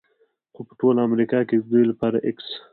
خو 0.53 0.61
په 0.67 0.73
ټول 0.79 0.95
امریکا 1.07 1.39
کې 1.47 1.55
د 1.57 1.63
دوی 1.71 1.83
لپاره 1.91 2.17
x 2.35 2.37